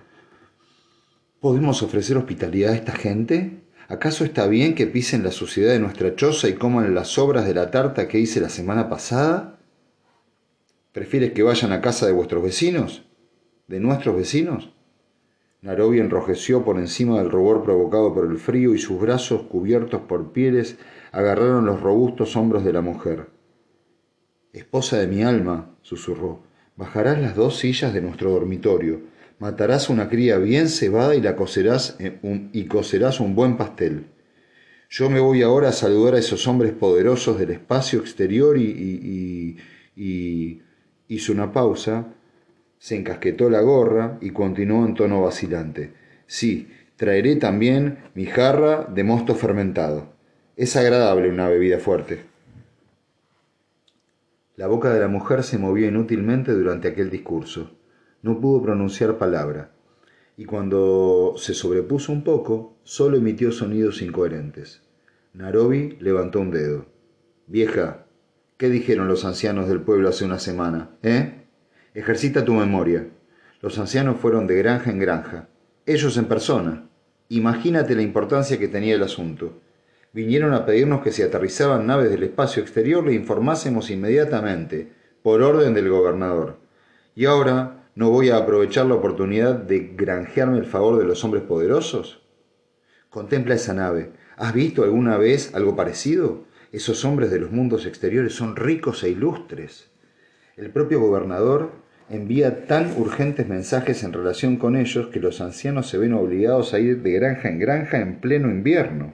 ¿Podemos 1.39 1.83
ofrecer 1.83 2.17
hospitalidad 2.17 2.71
a 2.71 2.75
esta 2.75 2.93
gente? 2.93 3.63
¿Acaso 3.89 4.23
está 4.23 4.45
bien 4.45 4.75
que 4.75 4.85
pisen 4.85 5.23
la 5.23 5.31
suciedad 5.31 5.73
de 5.73 5.79
nuestra 5.79 6.15
choza 6.15 6.47
y 6.47 6.53
coman 6.53 6.93
las 6.93 7.07
sobras 7.07 7.47
de 7.47 7.55
la 7.55 7.71
tarta 7.71 8.07
que 8.07 8.19
hice 8.19 8.39
la 8.39 8.49
semana 8.49 8.87
pasada? 8.87 9.57
¿Prefieres 10.91 11.31
que 11.31 11.41
vayan 11.41 11.71
a 11.71 11.81
casa 11.81 12.05
de 12.05 12.11
vuestros 12.11 12.43
vecinos? 12.43 13.03
¿De 13.67 13.79
nuestros 13.79 14.15
vecinos? 14.15 14.71
Narobi 15.63 15.99
enrojeció 15.99 16.63
por 16.63 16.77
encima 16.77 17.17
del 17.17 17.31
rubor 17.31 17.63
provocado 17.63 18.13
por 18.13 18.27
el 18.29 18.37
frío 18.37 18.75
y 18.75 18.77
sus 18.77 19.01
brazos, 19.01 19.41
cubiertos 19.49 20.01
por 20.01 20.33
pieles, 20.33 20.77
agarraron 21.11 21.65
los 21.65 21.81
robustos 21.81 22.35
hombros 22.35 22.63
de 22.63 22.73
la 22.73 22.81
mujer. 22.81 23.29
Esposa 24.53 24.99
de 24.99 25.07
mi 25.07 25.23
alma, 25.23 25.75
susurró, 25.81 26.43
bajarás 26.75 27.19
las 27.19 27.35
dos 27.35 27.57
sillas 27.57 27.91
de 27.91 28.01
nuestro 28.01 28.29
dormitorio, 28.29 29.01
matarás 29.39 29.89
una 29.89 30.09
cría 30.09 30.37
bien 30.37 30.69
cebada 30.69 31.15
y 31.15 31.21
la 31.21 31.35
cocerás 31.35 31.97
un, 32.21 32.49
y 32.53 32.65
cocerás 32.65 33.19
un 33.19 33.35
buen 33.35 33.57
pastel. 33.57 34.05
Yo 34.89 35.09
me 35.09 35.19
voy 35.19 35.41
ahora 35.41 35.69
a 35.69 35.73
saludar 35.73 36.15
a 36.15 36.19
esos 36.19 36.47
hombres 36.47 36.73
poderosos 36.73 37.39
del 37.39 37.51
espacio 37.51 37.99
exterior 37.99 38.57
y, 38.57 38.63
y, 38.63 39.57
y, 39.95 40.03
y 40.03 40.61
hizo 41.07 41.31
una 41.31 41.51
pausa 41.51 42.13
se 42.79 42.95
encasquetó 42.95 43.49
la 43.49 43.59
gorra 43.59 44.17
y 44.21 44.31
continuó 44.31 44.85
en 44.85 44.95
tono 44.95 45.21
vacilante. 45.21 45.93
Sí, 46.25 46.71
traeré 46.95 47.35
también 47.35 47.99
mi 48.15 48.25
jarra 48.25 48.85
de 48.85 49.03
mosto 49.03 49.35
fermentado. 49.35 50.13
Es 50.55 50.75
agradable 50.77 51.29
una 51.29 51.49
bebida 51.49 51.79
fuerte. 51.79 52.21
La 54.55 54.67
boca 54.67 54.93
de 54.93 54.99
la 54.99 55.07
mujer 55.07 55.43
se 55.43 55.57
movió 55.57 55.87
inútilmente 55.87 56.53
durante 56.53 56.87
aquel 56.87 57.09
discurso. 57.09 57.71
No 58.21 58.39
pudo 58.39 58.61
pronunciar 58.61 59.17
palabra, 59.17 59.71
y 60.39 60.45
cuando 60.45 61.33
se 61.37 61.53
sobrepuso 61.53 62.11
un 62.11 62.23
poco, 62.23 62.77
solo 62.83 63.17
emitió 63.17 63.51
sonidos 63.51 64.01
incoherentes. 64.01 64.81
Narobi 65.33 65.97
levantó 65.99 66.39
un 66.39 66.51
dedo. 66.51 66.85
Vieja, 67.47 68.05
¿qué 68.57 68.69
dijeron 68.69 69.07
los 69.07 69.25
ancianos 69.25 69.67
del 69.67 69.81
pueblo 69.81 70.09
hace 70.09 70.23
una 70.23 70.39
semana? 70.39 70.91
¿Eh? 71.03 71.45
Ejercita 71.93 72.45
tu 72.45 72.53
memoria. 72.53 73.07
Los 73.61 73.79
ancianos 73.79 74.17
fueron 74.21 74.47
de 74.47 74.55
granja 74.55 74.91
en 74.91 74.99
granja, 74.99 75.49
ellos 75.85 76.15
en 76.17 76.25
persona. 76.25 76.89
Imagínate 77.27 77.95
la 77.95 78.01
importancia 78.01 78.57
que 78.57 78.67
tenía 78.69 78.95
el 78.95 79.03
asunto. 79.03 79.59
Vinieron 80.13 80.53
a 80.53 80.65
pedirnos 80.65 81.01
que 81.01 81.11
si 81.11 81.21
aterrizaban 81.21 81.85
naves 81.85 82.09
del 82.09 82.23
espacio 82.23 82.61
exterior 82.63 83.05
le 83.05 83.13
informásemos 83.13 83.89
inmediatamente, 83.91 84.91
por 85.21 85.41
orden 85.41 85.73
del 85.73 85.89
gobernador. 85.89 86.57
Y 87.13 87.25
ahora, 87.25 87.78
¿no 87.99 88.11
voy 88.11 88.29
a 88.29 88.37
aprovechar 88.37 88.85
la 88.85 88.93
oportunidad 88.93 89.55
de 89.55 89.91
granjearme 89.93 90.57
el 90.57 90.65
favor 90.65 90.97
de 90.97 91.03
los 91.03 91.25
hombres 91.25 91.43
poderosos? 91.43 92.23
Contempla 93.09 93.55
esa 93.55 93.73
nave. 93.73 94.11
¿Has 94.37 94.53
visto 94.53 94.85
alguna 94.85 95.17
vez 95.17 95.53
algo 95.53 95.75
parecido? 95.75 96.45
Esos 96.71 97.03
hombres 97.03 97.29
de 97.29 97.41
los 97.41 97.51
mundos 97.51 97.85
exteriores 97.85 98.33
son 98.33 98.55
ricos 98.55 99.03
e 99.03 99.09
ilustres. 99.09 99.91
El 100.55 100.69
propio 100.69 101.01
gobernador 101.01 101.71
envía 102.09 102.67
tan 102.67 102.93
urgentes 102.97 103.49
mensajes 103.49 104.01
en 104.05 104.13
relación 104.13 104.55
con 104.55 104.77
ellos 104.77 105.07
que 105.07 105.19
los 105.19 105.41
ancianos 105.41 105.89
se 105.89 105.97
ven 105.97 106.13
obligados 106.13 106.73
a 106.73 106.79
ir 106.79 107.01
de 107.01 107.11
granja 107.11 107.49
en 107.49 107.59
granja 107.59 107.99
en 107.99 108.21
pleno 108.21 108.49
invierno. 108.49 109.11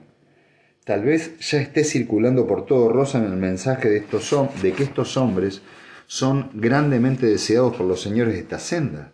Tal 0.84 1.02
vez 1.02 1.40
ya 1.40 1.60
esté 1.60 1.82
circulando 1.82 2.46
por 2.46 2.66
todo 2.66 2.92
Rosa 2.92 3.18
en 3.18 3.24
el 3.24 3.36
mensaje 3.36 3.88
de, 3.88 3.96
estos, 3.96 4.32
de 4.62 4.70
que 4.70 4.84
estos 4.84 5.16
hombres 5.16 5.60
son 6.06 6.50
grandemente 6.54 7.26
deseados 7.26 7.76
por 7.76 7.86
los 7.86 8.00
señores 8.00 8.34
de 8.34 8.40
esta 8.40 8.58
senda 8.58 9.12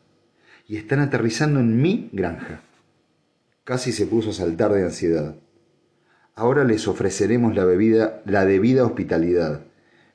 y 0.67 0.77
están 0.77 1.01
aterrizando 1.01 1.61
en 1.61 1.81
mi 1.81 2.11
granja. 2.13 2.61
Casi 3.65 3.93
se 3.93 4.07
puso 4.07 4.31
a 4.31 4.35
saltar 4.35 4.73
de 4.73 4.85
ansiedad. 4.85 5.37
Ahora 6.35 6.65
les 6.65 6.89
ofreceremos 6.89 7.55
la 7.55 7.65
bebida, 7.65 8.23
la 8.25 8.45
debida 8.45 8.85
hospitalidad 8.85 9.63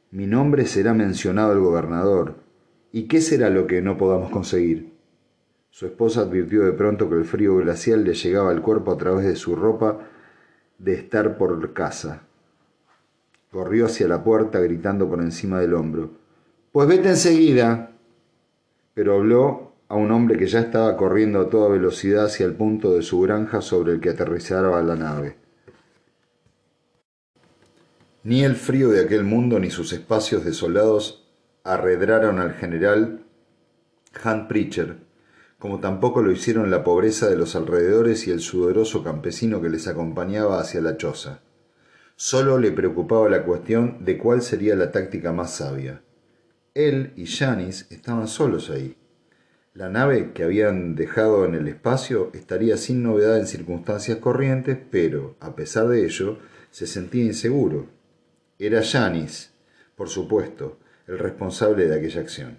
mi 0.09 0.25
nombre 0.25 0.65
será 0.65 0.93
mencionado 0.93 1.51
al 1.51 1.59
gobernador. 1.59 2.35
¿Y 2.93 3.03
qué 3.03 3.19
será 3.19 3.49
lo 3.49 3.67
que 3.67 3.81
no 3.81 3.97
podamos 3.97 4.31
conseguir? 4.31 4.93
Su 5.69 5.85
esposa 5.85 6.21
advirtió 6.21 6.63
de 6.63 6.71
pronto 6.71 7.09
que 7.09 7.15
el 7.15 7.25
frío 7.25 7.57
glacial 7.57 8.05
le 8.05 8.13
llegaba 8.13 8.51
al 8.51 8.61
cuerpo 8.61 8.93
a 8.93 8.97
través 8.97 9.25
de 9.25 9.35
su 9.35 9.55
ropa 9.55 9.99
de 10.77 10.93
estar 10.93 11.37
por 11.37 11.73
casa. 11.73 12.21
Corrió 13.51 13.87
hacia 13.87 14.07
la 14.07 14.23
puerta 14.23 14.59
gritando 14.61 15.09
por 15.09 15.21
encima 15.21 15.59
del 15.59 15.73
hombro. 15.73 16.11
Pues 16.77 16.89
vete 16.89 17.09
enseguida. 17.09 17.89
Pero 18.93 19.15
habló 19.15 19.73
a 19.87 19.95
un 19.95 20.11
hombre 20.11 20.37
que 20.37 20.45
ya 20.45 20.59
estaba 20.59 20.95
corriendo 20.95 21.41
a 21.41 21.49
toda 21.49 21.69
velocidad 21.69 22.25
hacia 22.25 22.45
el 22.45 22.53
punto 22.53 22.93
de 22.93 23.01
su 23.01 23.19
granja 23.19 23.61
sobre 23.61 23.93
el 23.93 23.99
que 23.99 24.11
aterrizaba 24.11 24.79
la 24.83 24.95
nave. 24.95 25.37
Ni 28.21 28.43
el 28.43 28.55
frío 28.55 28.89
de 28.89 29.01
aquel 29.01 29.23
mundo 29.23 29.57
ni 29.57 29.71
sus 29.71 29.91
espacios 29.91 30.45
desolados 30.45 31.27
arredraron 31.63 32.37
al 32.37 32.53
general 32.53 33.25
Han 34.23 34.47
Pritcher, 34.47 34.97
como 35.57 35.79
tampoco 35.79 36.21
lo 36.21 36.31
hicieron 36.31 36.69
la 36.69 36.83
pobreza 36.83 37.27
de 37.27 37.37
los 37.37 37.55
alrededores 37.55 38.27
y 38.27 38.31
el 38.31 38.39
sudoroso 38.39 39.03
campesino 39.03 39.63
que 39.63 39.69
les 39.69 39.87
acompañaba 39.87 40.59
hacia 40.59 40.81
la 40.81 40.95
choza. 40.95 41.39
Solo 42.15 42.59
le 42.59 42.71
preocupaba 42.71 43.27
la 43.29 43.45
cuestión 43.45 44.05
de 44.05 44.19
cuál 44.19 44.43
sería 44.43 44.75
la 44.75 44.91
táctica 44.91 45.31
más 45.31 45.55
sabia. 45.55 46.03
Él 46.77 47.13
y 47.15 47.25
Janis 47.25 47.87
estaban 47.89 48.27
solos 48.27 48.69
ahí. 48.69 48.95
La 49.73 49.89
nave 49.89 50.31
que 50.33 50.43
habían 50.43 50.95
dejado 50.95 51.45
en 51.45 51.55
el 51.55 51.67
espacio 51.67 52.29
estaría 52.33 52.77
sin 52.77 53.03
novedad 53.03 53.39
en 53.39 53.47
circunstancias 53.47 54.19
corrientes, 54.19 54.77
pero, 54.91 55.35
a 55.39 55.55
pesar 55.55 55.87
de 55.87 56.05
ello, 56.05 56.37
se 56.71 56.87
sentía 56.87 57.23
inseguro 57.23 57.97
era 58.59 58.81
Yanis, 58.81 59.53
por 59.95 60.09
supuesto, 60.09 60.79
el 61.05 61.19
responsable 61.19 61.87
de 61.87 61.95
aquella 61.95 62.21
acción. 62.21 62.57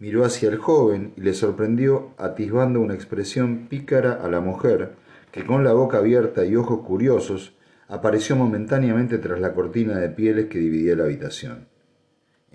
Miró 0.00 0.24
hacia 0.24 0.48
el 0.48 0.58
joven 0.58 1.12
y 1.16 1.20
le 1.20 1.32
sorprendió 1.32 2.12
atisbando 2.18 2.80
una 2.80 2.94
expresión 2.94 3.68
pícara 3.68 4.14
a 4.14 4.28
la 4.28 4.40
mujer, 4.40 4.94
que 5.30 5.46
con 5.46 5.62
la 5.62 5.72
boca 5.72 5.98
abierta 5.98 6.44
y 6.44 6.56
ojos 6.56 6.84
curiosos 6.84 7.54
apareció 7.86 8.34
momentáneamente 8.34 9.18
tras 9.18 9.38
la 9.40 9.54
cortina 9.54 9.96
de 9.98 10.08
pieles 10.08 10.46
que 10.46 10.58
dividía 10.58 10.96
la 10.96 11.04
habitación. 11.04 11.68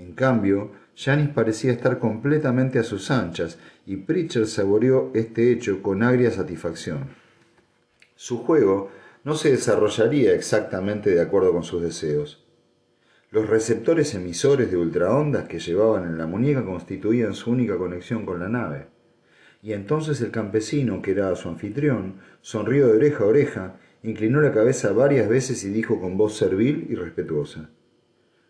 En 0.01 0.13
cambio, 0.13 0.71
Janis 0.95 1.29
parecía 1.29 1.71
estar 1.71 1.99
completamente 1.99 2.79
a 2.79 2.83
sus 2.83 3.11
anchas 3.11 3.59
y 3.85 3.97
Pritchard 3.97 4.47
saboreó 4.47 5.11
este 5.13 5.51
hecho 5.51 5.83
con 5.83 6.01
agria 6.01 6.31
satisfacción. 6.31 7.09
Su 8.15 8.39
juego 8.39 8.89
no 9.23 9.35
se 9.35 9.51
desarrollaría 9.51 10.33
exactamente 10.33 11.11
de 11.11 11.21
acuerdo 11.21 11.53
con 11.53 11.63
sus 11.63 11.83
deseos. 11.83 12.43
Los 13.29 13.47
receptores 13.47 14.15
emisores 14.15 14.71
de 14.71 14.77
ultraondas 14.77 15.47
que 15.47 15.59
llevaban 15.59 16.05
en 16.05 16.17
la 16.17 16.25
muñeca 16.25 16.65
constituían 16.65 17.35
su 17.35 17.51
única 17.51 17.77
conexión 17.77 18.25
con 18.25 18.39
la 18.39 18.49
nave. 18.49 18.87
Y 19.61 19.73
entonces 19.73 20.19
el 20.21 20.31
campesino, 20.31 21.03
que 21.03 21.11
era 21.11 21.35
su 21.35 21.47
anfitrión, 21.47 22.15
sonrió 22.41 22.87
de 22.87 22.97
oreja 22.97 23.23
a 23.23 23.27
oreja, 23.27 23.79
inclinó 24.01 24.41
la 24.41 24.51
cabeza 24.51 24.93
varias 24.93 25.29
veces 25.29 25.63
y 25.63 25.69
dijo 25.69 26.01
con 26.01 26.17
voz 26.17 26.35
servil 26.35 26.87
y 26.89 26.95
respetuosa: 26.95 27.69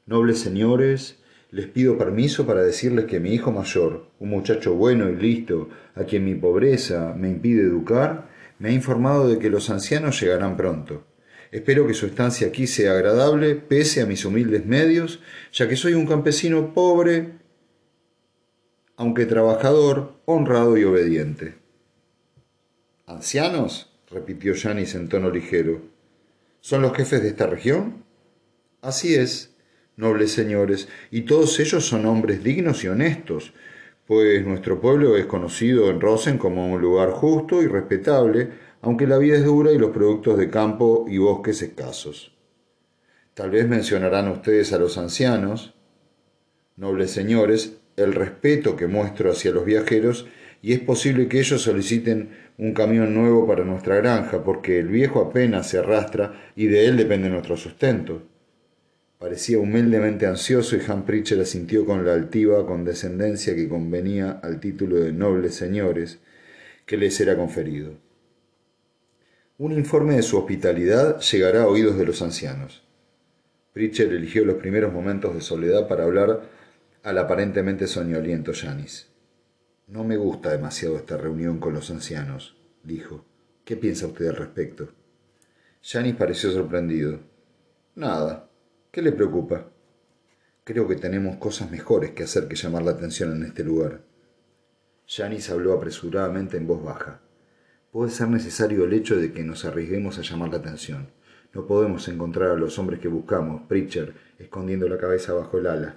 Nobles 0.06 0.40
señores, 0.40 1.21
les 1.52 1.68
pido 1.68 1.98
permiso 1.98 2.46
para 2.46 2.64
decirles 2.64 3.06
que 3.06 3.20
mi 3.20 3.34
hijo 3.34 3.52
mayor, 3.52 4.08
un 4.20 4.30
muchacho 4.30 4.74
bueno 4.74 5.10
y 5.10 5.16
listo, 5.18 5.70
a 5.96 6.06
quien 6.06 6.24
mi 6.24 6.34
pobreza 6.36 7.14
me 7.18 7.30
impide 7.30 7.64
educar, 7.64 8.30
me 8.58 8.70
ha 8.70 8.72
informado 8.72 9.28
de 9.28 9.38
que 9.38 9.50
los 9.50 9.70
ancianos 9.70 10.20
llegarán 10.22 10.56
pronto. 10.56 11.04
Espero 11.52 11.86
que 11.86 11.94
su 11.94 12.06
estancia 12.06 12.48
aquí 12.48 12.68
sea 12.68 12.94
agradable, 12.94 13.56
pese 13.56 14.02
a 14.02 14.06
mis 14.06 14.24
humildes 14.24 14.66
medios, 14.66 15.20
ya 15.52 15.68
que 15.68 15.76
soy 15.76 15.94
un 15.94 16.08
campesino 16.08 16.74
pobre, 16.74 17.34
aunque 18.96 19.26
trabajador, 19.26 20.14
honrado 20.26 20.78
y 20.78 20.86
obediente. 20.86 21.56
¿Ancianos? 23.06 23.92
repitió 24.10 24.54
Yanis 24.54 24.96
en 24.96 25.10
tono 25.10 25.30
ligero. 25.30 25.82
¿Son 26.62 26.82
los 26.82 26.96
jefes 26.96 27.22
de 27.22 27.30
esta 27.30 27.48
región? 27.48 28.06
Así 28.82 29.16
es, 29.16 29.51
nobles 29.98 30.32
señores, 30.32 30.88
y 31.12 31.22
todos 31.22 31.60
ellos 31.60 31.86
son 31.86 32.06
hombres 32.06 32.44
dignos 32.44 32.84
y 32.84 32.88
honestos, 32.88 33.54
pues 34.06 34.46
nuestro 34.46 34.82
pueblo 34.82 35.16
es 35.16 35.26
conocido 35.26 35.90
en 35.90 36.02
Rosen 36.02 36.38
como 36.38 36.72
un 36.72 36.82
lugar 36.82 37.12
justo 37.12 37.62
y 37.62 37.68
respetable, 37.68 38.50
aunque 38.82 39.08
la 39.08 39.18
vida 39.18 39.38
es 39.38 39.46
dura 39.46 39.72
y 39.72 39.78
los 39.78 39.92
productos 39.92 40.38
de 40.38 40.50
campo 40.50 41.06
y 41.08 41.18
bosques 41.18 41.62
escasos. 41.62 42.36
Tal 43.34 43.52
vez 43.52 43.68
mencionarán 43.68 44.28
ustedes 44.28 44.74
a 44.74 44.80
los 44.80 44.98
ancianos, 44.98 45.76
nobles 46.76 47.12
señores, 47.12 47.78
el 47.96 48.14
respeto 48.14 48.76
que 48.76 48.88
muestro 48.88 49.32
hacia 49.32 49.52
los 49.52 49.66
viajeros 49.66 50.28
y 50.62 50.74
es 50.74 50.80
posible 50.80 51.28
que 51.28 51.40
ellos 51.40 51.62
soliciten 51.62 52.32
un 52.58 52.74
camión 52.74 53.14
nuevo 53.14 53.48
para 53.48 53.64
nuestra 53.64 53.96
granja, 53.96 54.44
porque 54.44 54.80
el 54.80 54.88
viejo 54.88 55.22
apenas 55.22 55.70
se 55.70 55.80
arrastra 55.80 56.52
y 56.56 56.68
de 56.68 56.86
él 56.86 56.98
depende 56.98 57.30
nuestro 57.30 57.58
sustento. 57.58 58.24
Parecía 59.22 59.60
humildemente 59.60 60.26
ansioso 60.26 60.76
y 60.76 60.82
Han 60.88 61.06
Pritchard 61.06 61.42
asintió 61.42 61.86
con 61.86 62.04
la 62.04 62.14
altiva 62.14 62.66
condescendencia 62.66 63.54
que 63.54 63.70
convenía 63.70 64.32
al 64.42 64.60
título 64.60 64.96
de 64.96 65.14
nobles 65.14 65.54
señores 65.54 66.18
que 66.88 66.98
les 66.98 67.20
era 67.22 67.38
conferido. 67.38 68.00
Un 69.60 69.74
informe 69.74 70.16
de 70.16 70.24
su 70.24 70.40
hospitalidad 70.40 71.22
llegará 71.22 71.62
a 71.62 71.68
oídos 71.68 72.00
de 72.00 72.06
los 72.08 72.20
ancianos. 72.24 72.84
Pritchard 73.74 74.12
eligió 74.12 74.44
los 74.44 74.56
primeros 74.56 74.92
momentos 74.92 75.36
de 75.36 75.42
soledad 75.42 75.88
para 75.88 76.06
hablar 76.06 76.50
al 77.04 77.20
aparentemente 77.20 77.86
soñoliento 77.86 78.54
Janis. 78.56 79.08
No 79.86 80.04
me 80.04 80.18
gusta 80.18 80.50
demasiado 80.50 80.98
esta 80.98 81.18
reunión 81.18 81.60
con 81.60 81.76
los 81.76 81.92
ancianos, 81.92 82.58
dijo. 82.84 83.24
¿Qué 83.66 83.78
piensa 83.78 84.08
usted 84.08 84.30
al 84.30 84.38
respecto? 84.38 84.90
Janis 85.84 86.16
pareció 86.16 86.50
sorprendido. 86.50 87.20
Nada. 87.94 88.51
¿Qué 88.92 89.02
le 89.02 89.14
preocupa? 89.14 89.68
Creo 90.66 90.86
que 90.86 90.98
tenemos 90.98 91.38
cosas 91.38 91.72
mejores 91.72 92.12
que 92.12 92.24
hacer 92.24 92.50
que 92.50 92.58
llamar 92.58 92.84
la 92.84 92.92
atención 92.92 93.32
en 93.32 93.44
este 93.44 93.64
lugar. 93.64 94.02
Janis 95.08 95.50
habló 95.50 95.72
apresuradamente 95.72 96.58
en 96.58 96.68
voz 96.68 96.84
baja. 96.84 97.22
Puede 97.94 98.12
ser 98.12 98.28
necesario 98.28 98.84
el 98.84 98.92
hecho 98.92 99.16
de 99.16 99.32
que 99.32 99.44
nos 99.44 99.64
arriesguemos 99.64 100.18
a 100.18 100.24
llamar 100.24 100.50
la 100.50 100.58
atención. 100.58 101.08
No 101.54 101.66
podemos 101.68 102.06
encontrar 102.10 102.52
a 102.52 102.56
los 102.56 102.78
hombres 102.80 103.00
que 103.00 103.08
buscamos, 103.08 103.62
Pritchard, 103.70 104.10
escondiendo 104.40 104.90
la 104.90 104.98
cabeza 104.98 105.32
bajo 105.32 105.58
el 105.58 105.68
ala. 105.68 105.96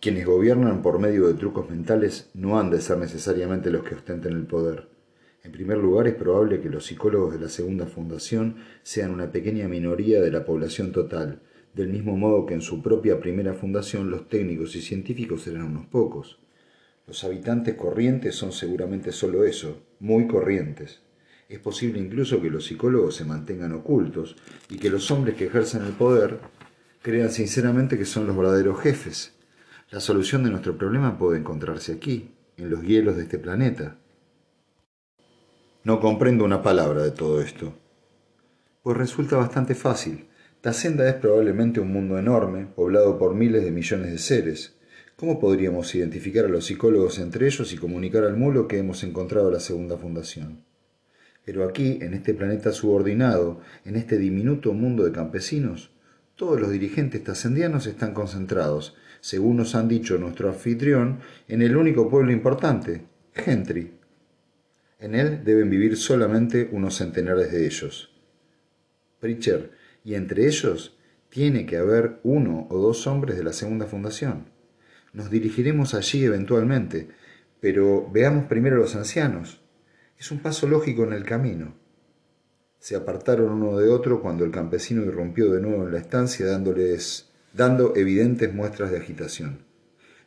Quienes 0.00 0.24
gobiernan 0.24 0.80
por 0.80 0.98
medio 0.98 1.28
de 1.28 1.34
trucos 1.34 1.68
mentales 1.68 2.30
no 2.32 2.58
han 2.58 2.70
de 2.70 2.80
ser 2.80 2.96
necesariamente 2.96 3.70
los 3.70 3.84
que 3.84 3.96
ostenten 3.96 4.32
el 4.32 4.46
poder. 4.46 4.91
En 5.44 5.50
primer 5.50 5.78
lugar, 5.78 6.06
es 6.06 6.14
probable 6.14 6.60
que 6.60 6.70
los 6.70 6.86
psicólogos 6.86 7.34
de 7.34 7.40
la 7.40 7.48
segunda 7.48 7.86
fundación 7.86 8.56
sean 8.82 9.10
una 9.10 9.32
pequeña 9.32 9.66
minoría 9.66 10.20
de 10.20 10.30
la 10.30 10.44
población 10.44 10.92
total, 10.92 11.40
del 11.74 11.88
mismo 11.88 12.16
modo 12.16 12.46
que 12.46 12.54
en 12.54 12.62
su 12.62 12.80
propia 12.82 13.18
primera 13.18 13.54
fundación 13.54 14.10
los 14.10 14.28
técnicos 14.28 14.76
y 14.76 14.82
científicos 14.82 15.46
eran 15.46 15.62
unos 15.62 15.86
pocos. 15.86 16.38
Los 17.06 17.24
habitantes 17.24 17.74
corrientes 17.74 18.36
son 18.36 18.52
seguramente 18.52 19.10
solo 19.10 19.44
eso, 19.44 19.82
muy 19.98 20.28
corrientes. 20.28 21.00
Es 21.48 21.58
posible 21.58 21.98
incluso 21.98 22.40
que 22.40 22.48
los 22.48 22.66
psicólogos 22.66 23.16
se 23.16 23.24
mantengan 23.24 23.72
ocultos 23.72 24.36
y 24.70 24.78
que 24.78 24.90
los 24.90 25.10
hombres 25.10 25.34
que 25.34 25.46
ejercen 25.46 25.82
el 25.82 25.92
poder 25.92 26.38
crean 27.02 27.30
sinceramente 27.30 27.98
que 27.98 28.04
son 28.04 28.26
los 28.26 28.36
verdaderos 28.36 28.80
jefes. 28.80 29.34
La 29.90 30.00
solución 30.00 30.44
de 30.44 30.50
nuestro 30.50 30.78
problema 30.78 31.18
puede 31.18 31.40
encontrarse 31.40 31.92
aquí, 31.92 32.30
en 32.56 32.70
los 32.70 32.82
hielos 32.82 33.16
de 33.16 33.24
este 33.24 33.38
planeta. 33.38 33.98
No 35.84 35.98
comprendo 35.98 36.44
una 36.44 36.62
palabra 36.62 37.02
de 37.02 37.10
todo 37.10 37.42
esto. 37.42 37.74
Pues 38.84 38.96
resulta 38.96 39.36
bastante 39.36 39.74
fácil. 39.74 40.28
Tacenda 40.60 41.08
es 41.08 41.14
probablemente 41.14 41.80
un 41.80 41.92
mundo 41.92 42.20
enorme, 42.20 42.66
poblado 42.66 43.18
por 43.18 43.34
miles 43.34 43.64
de 43.64 43.72
millones 43.72 44.12
de 44.12 44.18
seres. 44.18 44.76
¿Cómo 45.16 45.40
podríamos 45.40 45.92
identificar 45.96 46.44
a 46.44 46.48
los 46.48 46.66
psicólogos 46.66 47.18
entre 47.18 47.46
ellos 47.46 47.72
y 47.72 47.78
comunicar 47.78 48.22
al 48.22 48.36
mulo 48.36 48.68
que 48.68 48.78
hemos 48.78 49.02
encontrado 49.02 49.50
la 49.50 49.58
segunda 49.58 49.96
fundación? 49.96 50.64
Pero 51.44 51.64
aquí, 51.64 51.98
en 52.00 52.14
este 52.14 52.32
planeta 52.32 52.70
subordinado, 52.70 53.60
en 53.84 53.96
este 53.96 54.18
diminuto 54.18 54.72
mundo 54.74 55.02
de 55.02 55.10
campesinos, 55.10 55.90
todos 56.36 56.60
los 56.60 56.70
dirigentes 56.70 57.24
tacendianos 57.24 57.88
están 57.88 58.14
concentrados, 58.14 58.94
según 59.20 59.56
nos 59.56 59.74
han 59.74 59.88
dicho 59.88 60.16
nuestro 60.16 60.48
anfitrión, 60.48 61.18
en 61.48 61.60
el 61.60 61.76
único 61.76 62.08
pueblo 62.08 62.30
importante, 62.30 63.02
Gentry. 63.34 64.01
En 65.02 65.16
él 65.16 65.42
deben 65.42 65.68
vivir 65.68 65.96
solamente 65.96 66.68
unos 66.70 66.94
centenares 66.94 67.50
de 67.50 67.66
ellos. 67.66 68.14
Pritchard, 69.18 69.70
y 70.04 70.14
entre 70.14 70.46
ellos 70.46 70.96
tiene 71.28 71.66
que 71.66 71.76
haber 71.76 72.20
uno 72.22 72.68
o 72.70 72.78
dos 72.78 73.08
hombres 73.08 73.36
de 73.36 73.42
la 73.42 73.52
segunda 73.52 73.86
fundación. 73.86 74.46
Nos 75.12 75.28
dirigiremos 75.28 75.94
allí 75.94 76.24
eventualmente, 76.24 77.08
pero 77.58 78.08
veamos 78.12 78.44
primero 78.44 78.76
a 78.76 78.78
los 78.78 78.94
ancianos. 78.94 79.60
Es 80.20 80.30
un 80.30 80.38
paso 80.38 80.68
lógico 80.68 81.02
en 81.02 81.14
el 81.14 81.24
camino. 81.24 81.74
Se 82.78 82.94
apartaron 82.94 83.50
uno 83.50 83.78
de 83.78 83.88
otro 83.88 84.22
cuando 84.22 84.44
el 84.44 84.52
campesino 84.52 85.02
irrumpió 85.02 85.50
de 85.50 85.60
nuevo 85.60 85.84
en 85.84 85.92
la 85.94 85.98
estancia 85.98 86.46
dándoles, 86.46 87.28
dando 87.52 87.96
evidentes 87.96 88.54
muestras 88.54 88.92
de 88.92 88.98
agitación. 88.98 89.64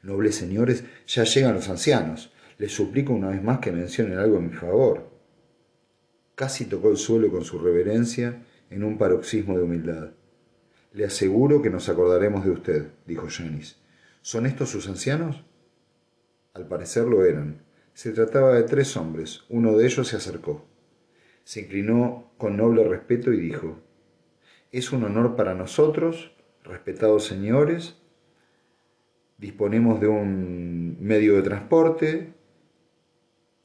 Nobles 0.04 0.36
señores, 0.36 0.84
ya 1.08 1.24
llegan 1.24 1.56
los 1.56 1.70
ancianos. 1.70 2.35
Les 2.58 2.72
suplico 2.72 3.14
una 3.14 3.30
vez 3.30 3.44
más 3.44 3.60
que 3.60 3.72
mencionen 3.72 4.18
algo 4.18 4.38
en 4.38 4.50
mi 4.50 4.54
favor. 4.54 5.10
Casi 6.36 6.66
tocó 6.66 6.90
el 6.90 6.98
suelo 6.98 7.30
con 7.30 7.44
su 7.44 7.60
reverencia 7.60 8.44
en 8.70 8.84
un 8.84 8.98
paroxismo 8.98 9.58
de 9.58 9.64
humildad. 9.64 10.12
Le 10.94 11.06
aseguro 11.06 11.62
que 11.62 11.70
nos 11.70 11.90
acordaremos 11.90 12.46
de 12.46 12.52
usted, 12.52 12.88
dijo 13.06 13.28
Janis. 13.30 13.78
¿Son 14.22 14.46
estos 14.46 14.70
sus 14.70 14.88
ancianos? 14.88 15.44
Al 16.54 16.68
parecer 16.68 17.04
lo 17.06 17.26
eran. 17.26 17.62
Se 17.94 18.12
trataba 18.12 18.54
de 18.54 18.64
tres 18.64 18.96
hombres. 18.96 19.44
Uno 19.50 19.78
de 19.78 19.86
ellos 19.86 20.08
se 20.08 20.16
acercó. 20.16 20.66
Se 21.44 21.62
inclinó 21.62 22.32
con 22.38 22.58
noble 22.58 22.86
respeto 22.86 23.34
y 23.34 23.40
dijo, 23.40 23.80
Es 24.72 24.94
un 24.94 25.04
honor 25.04 25.36
para 25.36 25.54
nosotros, 25.54 26.32
respetados 26.64 27.26
señores, 27.26 27.98
disponemos 29.38 30.00
de 30.00 30.08
un 30.08 30.98
medio 31.02 31.36
de 31.36 31.44
transporte 31.44 32.35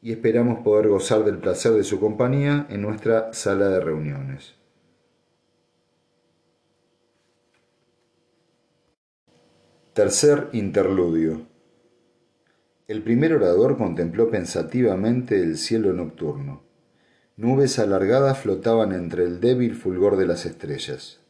y 0.03 0.13
esperamos 0.13 0.61
poder 0.61 0.89
gozar 0.89 1.25
del 1.25 1.39
placer 1.39 1.73
de 1.73 1.85
su 1.85 2.01
compañía 2.01 2.67
en 2.71 2.83
nuestra 2.83 3.33
sala 3.33 3.69
de 3.69 3.81
reuniones. 3.81 4.55
Tercer 9.93 10.49
interludio. 10.53 11.47
El 12.89 13.03
primer 13.03 13.35
orador 13.35 13.77
contempló 13.77 14.31
pensativamente 14.31 15.41
el 15.41 15.59
cielo 15.59 15.93
nocturno. 15.93 16.63
Nubes 17.37 17.79
alargadas 17.79 18.39
flotaban 18.39 18.93
entre 18.93 19.25
el 19.25 19.41
débil 19.41 19.75
fulgor 19.75 20.17
de 20.17 20.27
las 20.27 20.47
estrellas. 20.47 21.21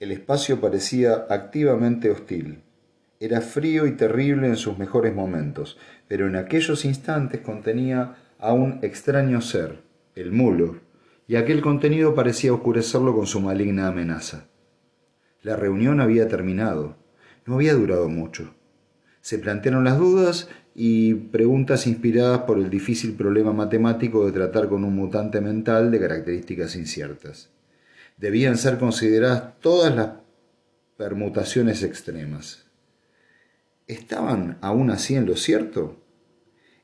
El 0.00 0.12
espacio 0.12 0.60
parecía 0.60 1.26
activamente 1.28 2.10
hostil. 2.10 2.62
Era 3.22 3.40
frío 3.40 3.86
y 3.86 3.92
terrible 3.92 4.48
en 4.48 4.56
sus 4.56 4.78
mejores 4.78 5.14
momentos, 5.14 5.78
pero 6.08 6.26
en 6.26 6.34
aquellos 6.34 6.84
instantes 6.84 7.40
contenía 7.40 8.16
a 8.40 8.52
un 8.52 8.80
extraño 8.82 9.40
ser, 9.40 9.78
el 10.16 10.32
mulo, 10.32 10.80
y 11.28 11.36
aquel 11.36 11.60
contenido 11.60 12.16
parecía 12.16 12.52
oscurecerlo 12.52 13.14
con 13.14 13.28
su 13.28 13.40
maligna 13.40 13.86
amenaza. 13.86 14.48
La 15.40 15.54
reunión 15.54 16.00
había 16.00 16.26
terminado 16.26 16.96
no 17.46 17.54
había 17.54 17.74
durado 17.74 18.08
mucho. 18.08 18.56
Se 19.20 19.38
plantearon 19.38 19.84
las 19.84 19.98
dudas 19.98 20.48
y 20.74 21.14
preguntas 21.14 21.86
inspiradas 21.86 22.40
por 22.40 22.58
el 22.58 22.70
difícil 22.70 23.14
problema 23.14 23.52
matemático 23.52 24.26
de 24.26 24.32
tratar 24.32 24.68
con 24.68 24.82
un 24.82 24.96
mutante 24.96 25.40
mental 25.40 25.92
de 25.92 26.00
características 26.00 26.74
inciertas. 26.74 27.50
Debían 28.16 28.56
ser 28.56 28.78
consideradas 28.78 29.60
todas 29.60 29.94
las 29.94 30.08
permutaciones 30.96 31.84
extremas. 31.84 32.71
¿Estaban 33.86 34.58
aún 34.60 34.90
así 34.90 35.16
en 35.16 35.26
lo 35.26 35.36
cierto? 35.36 35.96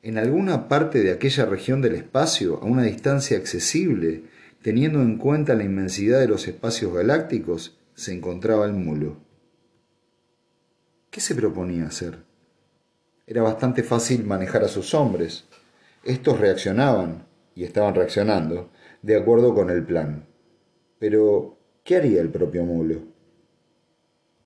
En 0.03 0.19
alguna 0.19 0.69
parte 0.69 1.03
de 1.03 1.13
aquella 1.13 1.47
región 1.47 1.81
del 1.81 1.95
espacio, 1.95 2.59
a 2.63 2.65
una 2.65 2.83
distancia 2.83 3.37
accesible, 3.37 4.25
teniendo 4.63 5.01
en 5.01 5.17
cuenta 5.17 5.55
la 5.55 5.65
inmensidad 5.65 6.21
de 6.21 6.29
los 6.29 6.49
espacios 6.49 6.93
galácticos, 6.93 7.79
se 7.95 8.13
encontraba 8.13 8.67
el 8.67 8.73
mulo. 8.73 9.17
¿Qué 11.11 11.21
se 11.21 11.35
proponía 11.35 11.87
hacer? 11.87 12.25
Era 13.27 13.43
bastante 13.43 13.83
fácil 13.83 14.25
manejar 14.25 14.65
a 14.65 14.69
sus 14.69 14.95
hombres. 14.95 15.47
Estos 16.05 16.41
reaccionaban, 16.41 17.27
y 17.55 17.65
estaban 17.65 17.95
reaccionando, 17.95 18.71
de 19.03 19.17
acuerdo 19.17 19.55
con 19.55 19.71
el 19.71 19.85
plan. 19.85 20.27
Pero, 20.99 21.59
¿qué 21.85 21.97
haría 21.97 22.21
el 22.21 22.31
propio 22.31 22.65
Mulo? 22.65 23.03